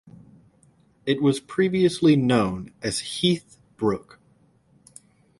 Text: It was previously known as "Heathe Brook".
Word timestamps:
It 1.05 1.21
was 1.21 1.39
previously 1.39 2.15
known 2.15 2.73
as 2.81 2.97
"Heathe 3.01 3.57
Brook". 3.77 4.19